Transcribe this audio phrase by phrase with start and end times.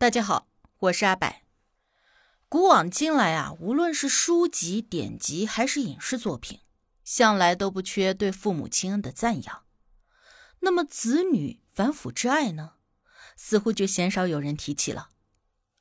[0.00, 0.46] 大家好，
[0.78, 1.42] 我是阿柏。
[2.48, 6.60] 古往今来啊，无论是书籍典籍还是影视作品，
[7.02, 9.64] 向来都不缺对父母亲恩的赞扬。
[10.60, 12.74] 那么子女反腐之爱呢，
[13.36, 15.08] 似乎就鲜少有人提起了。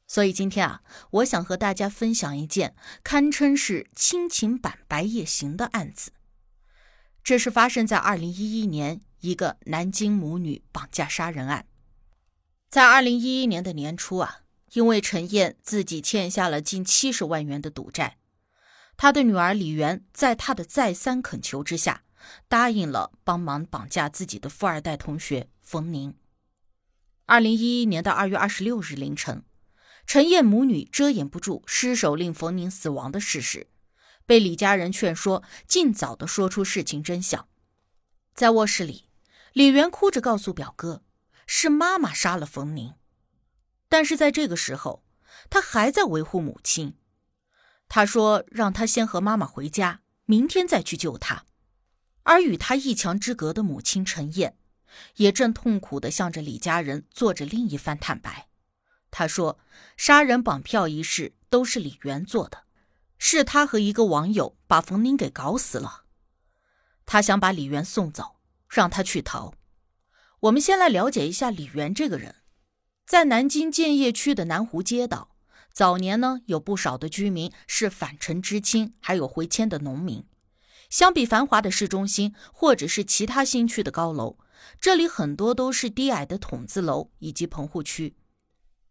[0.07, 0.81] 所以今天啊，
[1.11, 6.09] 我想和大家分享一件堪称是亲情版《白夜行》的案子。
[7.23, 11.67] 这是发生在二零一一年一个南京母女绑架杀人案。
[12.69, 14.41] 在二零一一年的年初啊，
[14.73, 18.17] 因为陈燕自己欠下了近七十万元的赌债，
[18.97, 22.03] 她的女儿李媛在她的再三恳求之下，
[22.49, 26.13] 答应了帮忙绑架自己的富二代同学冯宁。
[27.25, 29.45] 二零一一年的二月二十六日凌晨，
[30.05, 33.67] 陈燕母女遮掩不住失手令冯宁死亡的事实，
[34.25, 37.47] 被李家人劝说尽早的说出事情真相。
[38.33, 39.05] 在卧室里，
[39.53, 41.03] 李媛哭着告诉表哥。
[41.47, 42.93] 是妈妈杀了冯宁，
[43.89, 45.03] 但是在这个时候，
[45.49, 46.95] 他还在维护母亲。
[47.87, 51.45] 他说：“让他先和妈妈回家，明天再去救他。”
[52.23, 54.57] 而与他一墙之隔的母亲陈燕，
[55.15, 58.49] 也正痛苦地向着李家人做着另一番坦白。
[59.09, 59.57] 他说
[59.95, 62.65] ：“杀人绑票一事都是李元做的，
[63.17, 66.03] 是他和一个网友把冯宁给搞死了。
[67.05, 68.35] 他想把李元送走，
[68.67, 69.53] 让他去逃。”
[70.41, 72.35] 我们先来了解一下李元这个人，
[73.07, 75.35] 在南京建邺区的南湖街道，
[75.73, 80.23] 早年呢有不少的居民是返城知青，还有回迁的农民。
[80.91, 84.37] 相比繁华的市中心或者是其他新区的高楼，
[84.79, 88.15] 这里很多都是低矮的筒子楼以及棚户区。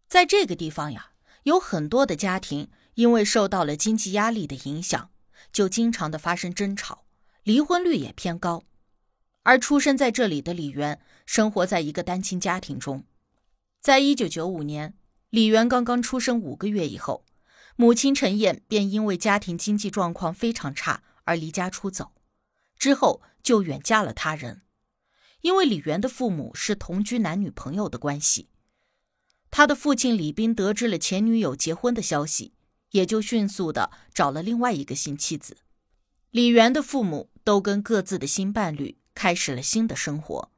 [0.08, 1.12] 在这个地方呀，
[1.44, 5.10] 有很多的家庭因为受到了经济压力的影响，
[5.52, 7.04] 就经常的发生争吵，
[7.44, 8.64] 离婚率也偏高。
[9.46, 13.04] 而出生在这里的李元，生活在一个单亲家庭中。
[13.80, 14.98] 在一九九五年，
[15.30, 17.24] 李元刚刚出生五个月以后，
[17.76, 22.10] 母亲陈燕便因为家庭经济状况非常差而离家出走，
[22.76, 24.62] 之后就远嫁了他人。
[25.42, 28.48] 因为李元的父母是同居男女朋友的关系，
[29.52, 32.54] 他的父亲李斌得知了前女友结婚的消息，
[32.90, 35.58] 也就迅速的找了另外一个新妻子。
[36.32, 38.98] 李元的父母都跟各自的新伴侣。
[39.16, 40.52] 开始了新的生活，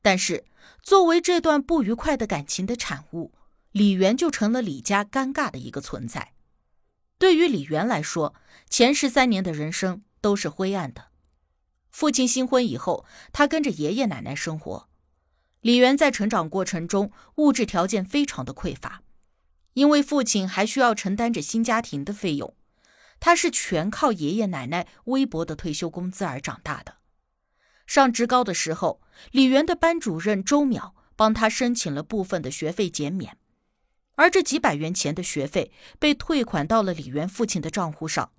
[0.00, 0.44] 但是
[0.80, 3.32] 作为这段不愉快的感情的产物，
[3.72, 6.32] 李元就成了李家尴尬的一个存在。
[7.18, 8.34] 对于李元来说，
[8.70, 11.08] 前十三年的人生都是灰暗的。
[11.90, 14.88] 父亲新婚以后，他跟着爷爷奶奶生活。
[15.60, 19.02] 李元在成长过程中物质条件非常的匮乏，
[19.74, 22.54] 因为父亲还需要承担着新家庭的费用，
[23.18, 26.99] 他是全靠爷爷奶奶微薄的退休工资而长大的。
[27.90, 29.00] 上职高的时候，
[29.32, 33.36] 李元的班主任周淼帮他申请了部分的学费减免，
[34.14, 38.30] 而这几百元钱的学费被退款到了李元父亲的账户上，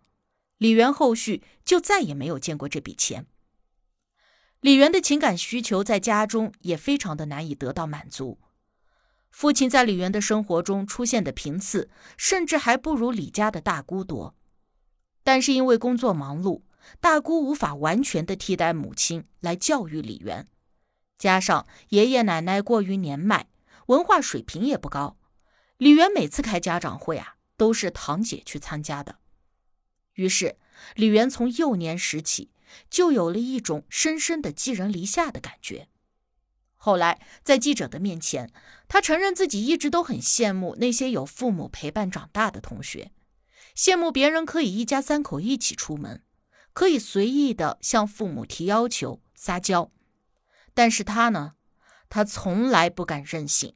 [0.57, 3.27] 李元后续就再也没有见过这笔钱。
[4.61, 8.39] 李元的情感需求在家中也非常的难以得到满足，
[9.31, 14.33] 父亲在李元的生活中出现的频次，甚至还不如李家的大姑多，
[15.25, 16.61] 但是因为工作忙碌。
[16.99, 20.47] 大姑无法完全的替代母亲来教育李元，
[21.17, 23.47] 加上爷爷奶奶过于年迈，
[23.87, 25.17] 文化水平也不高，
[25.77, 29.17] 李元每次开家长会啊，都是堂姐去参加的。
[30.15, 30.57] 于是，
[30.95, 32.51] 李元从幼年时起
[32.89, 35.87] 就有了一种深深的寄人篱下的感觉。
[36.75, 38.51] 后来，在记者的面前，
[38.87, 43.11] 他承认自己一直都很羡慕那些有父母陪伴长大的同学，
[43.75, 46.23] 羡慕别人可以一家三口一起出门。
[46.73, 49.91] 可以随意的向父母提要求、撒娇，
[50.73, 51.53] 但是他呢，
[52.09, 53.75] 他从来不敢任性，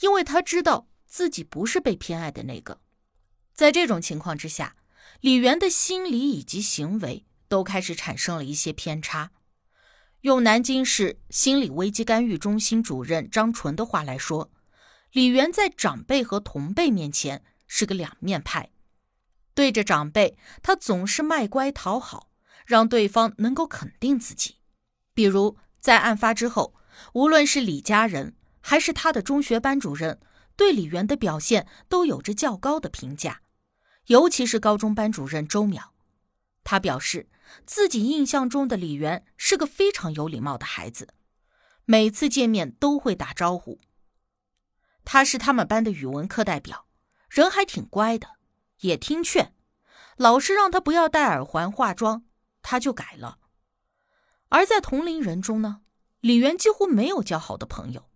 [0.00, 2.80] 因为他知道自己不是被偏爱的那个。
[3.54, 4.76] 在这种情况之下，
[5.20, 9.30] 李元的心理以及行为都开始产生了一些偏差。
[10.20, 14.50] 用南京市心理危机干预中心主任张纯的话来说，
[15.12, 18.70] 李元在长辈和同辈面前是个两面派。
[19.58, 22.30] 对着长辈，他总是卖乖讨好，
[22.64, 24.58] 让对方能够肯定自己。
[25.14, 26.76] 比如在案发之后，
[27.14, 30.20] 无论是李家人还是他的中学班主任，
[30.54, 33.40] 对李元的表现都有着较高的评价。
[34.06, 35.86] 尤其是高中班主任周淼，
[36.62, 37.28] 他表示
[37.66, 41.08] 自己印象中的李元是个非常有礼貌的孩子，
[41.84, 43.80] 每次见面都会打招呼。
[45.04, 46.86] 他是他们班的语文课代表，
[47.28, 48.37] 人还挺乖的。
[48.80, 49.54] 也听劝，
[50.16, 52.24] 老师让他不要戴耳环、化妆，
[52.62, 53.38] 他就改了。
[54.48, 55.80] 而在同龄人中呢，
[56.20, 58.08] 李元几乎没有交好的朋友。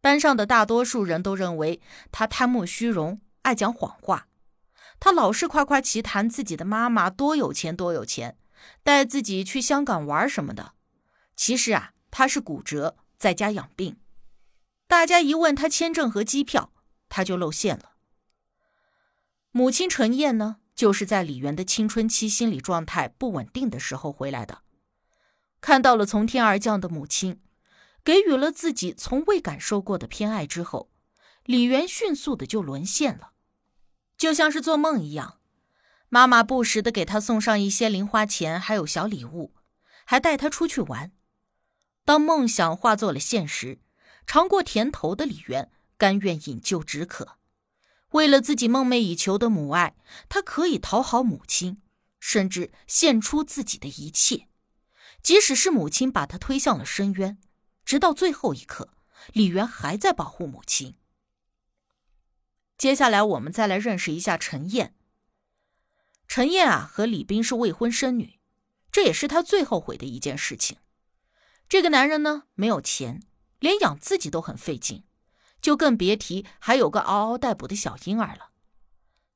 [0.00, 1.80] 班上的大多数人都认为
[2.10, 4.26] 他贪慕虚荣，爱讲谎话。
[4.98, 8.36] 他老是夸夸其谈自己的妈妈多有钱多有钱，
[8.82, 10.74] 带自己去香港玩什么的。
[11.36, 13.96] 其实啊，他是骨折，在家养病。
[14.86, 16.72] 大家一问他签证和机票，
[17.08, 17.91] 他就露馅了。
[19.54, 24.62] 母亲陈燕呢，就是在李元的青春期心理状态不稳定的时候回来的，
[25.60, 27.40] 看到了从天而降的母亲。
[28.04, 30.90] 给予了自己从未感受过的偏爱之后，
[31.44, 33.32] 李元迅速的就沦陷了，
[34.16, 35.38] 就像是做梦一样。
[36.08, 39.54] 妈妈不时的给他送上一些零花钱，还有小礼物，
[40.04, 41.12] 还带他出去玩。
[42.04, 43.78] 当梦想化作了现实，
[44.26, 47.36] 尝过甜头的李元甘愿饮鸩止渴。
[48.12, 49.94] 为了自己梦寐以求的母爱，
[50.28, 51.82] 他可以讨好母亲，
[52.20, 54.48] 甚至献出自己的一切，
[55.22, 57.38] 即使是母亲把他推向了深渊。
[57.84, 58.94] 直到最后一刻，
[59.32, 60.94] 李元还在保护母亲。
[62.78, 64.94] 接下来，我们再来认识一下陈燕。
[66.28, 68.38] 陈燕啊，和李斌是未婚生女，
[68.90, 70.78] 这也是她最后悔的一件事情。
[71.68, 73.22] 这个男人呢，没有钱，
[73.58, 75.04] 连养自己都很费劲，
[75.62, 78.50] 就更别提还有个嗷嗷待哺的小婴儿了。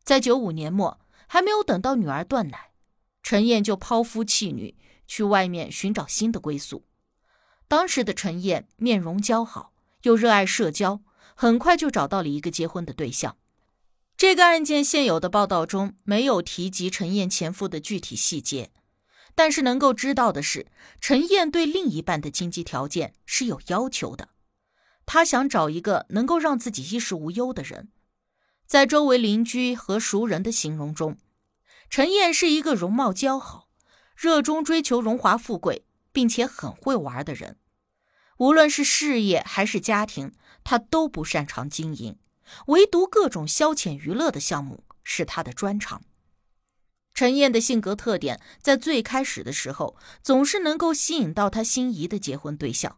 [0.05, 2.73] 在九五年末，还没有等到女儿断奶，
[3.23, 4.77] 陈燕就抛夫弃女，
[5.07, 6.85] 去外面寻找新的归宿。
[7.69, 11.01] 当时的陈燕面容姣好，又热爱社交，
[11.35, 13.37] 很快就找到了一个结婚的对象。
[14.17, 18.71] 这个案件现有的报道中没有提及陈燕前夫的具体细节，
[19.35, 20.69] 但是能够知道的是，
[21.01, 24.29] 陈燕对另一半的经济条件是有要求的。
[25.07, 27.89] 他想找一个能够让自己衣食无忧的人。
[28.67, 31.17] 在周围邻居和熟人的形容中，
[31.89, 33.69] 陈燕是一个容貌姣好、
[34.15, 35.85] 热衷追求荣华富贵。
[36.17, 37.59] 并且很会玩的人，
[38.39, 40.33] 无论是事业还是家庭，
[40.65, 42.19] 他都不擅长经营，
[42.69, 46.01] 唯独各种消遣娱乐的项目是他的专长。
[47.13, 52.97] 陈燕的性格特点，在最开始的时候总是能够吸引到他心仪的结婚对象，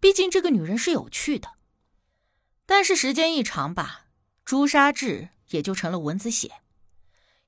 [0.00, 1.52] 毕竟这个女人是有趣的。
[2.64, 4.06] 但是时间一长吧，
[4.44, 6.50] 朱砂痣也就成了蚊子血。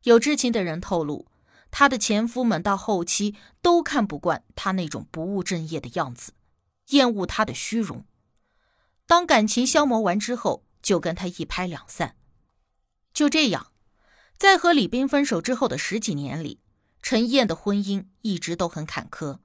[0.05, 1.27] 有知情的人透露。
[1.71, 6.33] 她的前夫们到后期都看不惯她那种不务正业的样子，
[6.89, 8.07] 厌恶她的虚荣。
[9.07, 12.17] 当感情消磨完之后，就跟她一拍两散。
[13.13, 13.73] 就这样，
[14.39, 16.63] 在和李斌分手之后的十几年里，
[17.03, 19.41] 陈燕的婚姻一直都很坎坷。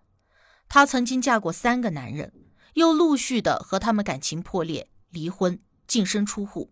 [0.69, 2.31] 她曾经嫁过三个男人，
[2.73, 6.71] 又陆续的和他们感情破裂、离婚、净身出户。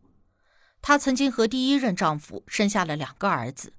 [0.82, 3.74] 她曾经和第一任丈夫生下了两个儿子。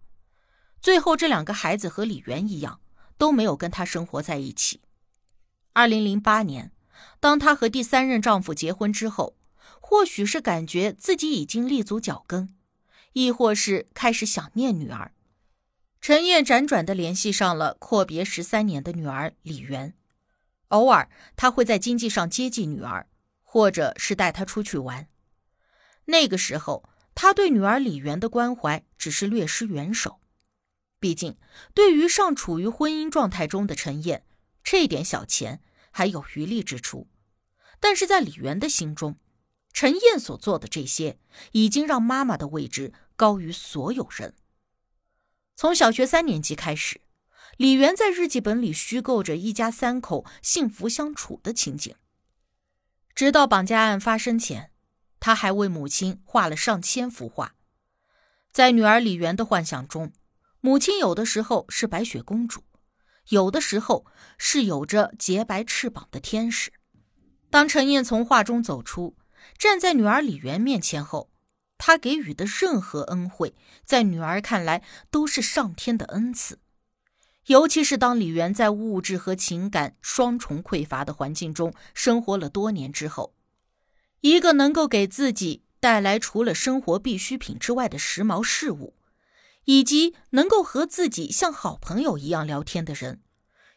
[0.80, 2.80] 最后，这两个孩子和李媛一样，
[3.18, 4.80] 都没有跟她生活在一起。
[5.72, 6.72] 二零零八年，
[7.18, 9.36] 当她和第三任丈夫结婚之后，
[9.80, 12.54] 或许是感觉自己已经立足脚跟，
[13.12, 15.12] 亦或是开始想念女儿，
[16.00, 19.94] 陈燕辗转的联系上了阔别十三年的女儿李媛。
[20.72, 23.06] 偶尔，他会在经济上接济女儿，
[23.42, 25.08] 或者是带她出去玩。
[26.06, 30.20] 那个时候，他对女儿李媛的关怀只是略施援手。
[30.98, 31.36] 毕竟，
[31.74, 34.24] 对于尚处于婚姻状态中的陈燕，
[34.64, 35.60] 这点小钱
[35.90, 37.08] 还有余力之处。
[37.78, 39.18] 但是在李媛的心中，
[39.72, 41.18] 陈燕所做的这些，
[41.52, 44.34] 已经让妈妈的位置高于所有人。
[45.54, 47.01] 从小学三年级开始，
[47.56, 51.94] 李元在日记本里虚构着一家三口幸福相处的情景。
[53.14, 54.70] 直到绑架案发生前，
[55.20, 57.54] 他还为母亲画了上千幅画。
[58.52, 60.12] 在女儿李元的幻想中。
[60.64, 62.62] 母亲有的时候是白雪公主，
[63.30, 64.06] 有的时候
[64.38, 66.72] 是有着洁白翅膀的天使。
[67.50, 69.16] 当陈燕从画中走出，
[69.58, 71.32] 站在女儿李媛面前后，
[71.78, 76.60] 她给予的任何恩惠，在女儿看来都是上天的恩赐。
[77.46, 83.34] 尤其是当李元在物质和情感双重匮乏的环境中生活了多年之后，
[84.20, 88.96] 一个能够给自己带来除了生活必需品之外的时髦事物。
[89.64, 93.22] 以及能够和自己像好朋友一样聊天的人，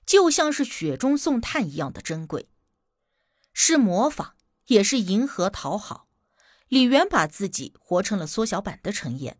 [0.03, 2.49] 就像是雪中送炭一样的珍贵，
[3.53, 4.33] 是模仿，
[4.65, 6.07] 也是迎合讨好。
[6.67, 9.37] 李元把自己活成了缩小版的陈燕，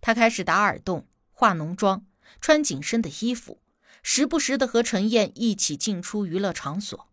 [0.00, 2.04] 他开始打耳洞、化浓妆、
[2.40, 3.60] 穿紧身的衣服，
[4.02, 7.08] 时不时的和陈燕一起进出娱乐场所。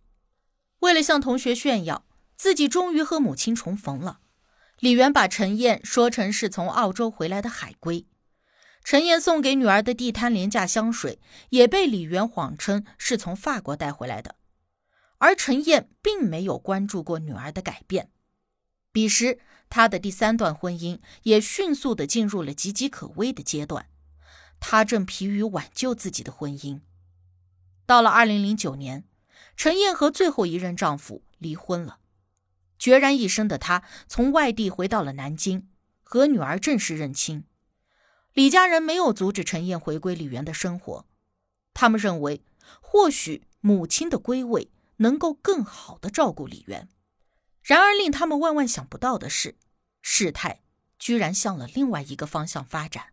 [0.79, 4.19] 为了向同学炫耀自己终于和母亲重逢了，
[4.79, 8.07] 李元把陈燕说成是从澳洲回来的海归。
[8.83, 14.35] 陈燕送给女儿的地摊廉价香水，也被李元谎称是从法国带回来的。
[15.19, 18.09] 而陈燕并没有关注过女儿的改变，
[18.91, 19.37] 彼时，
[19.69, 23.85] 他的第三段婚姻也迅速的进入了岌岌可危的阶段，
[24.61, 26.79] 他正疲于挽救自己的婚姻。
[27.85, 29.03] 到了二零零九年，
[29.57, 31.97] 陈燕和最后一任丈夫离婚了，
[32.79, 35.67] 决然一生的她从外地回到了南京，
[36.03, 37.43] 和女儿正式认亲。
[38.33, 41.05] 李家人没有阻止陈燕回归李园的生活，
[41.73, 42.41] 他们认为
[42.79, 46.87] 或许母亲的归位能够更好的照顾李园。
[47.61, 49.55] 然而，令他们万万想不到的是，
[50.01, 50.61] 事态
[50.97, 53.07] 居然向了另外一个方向发展。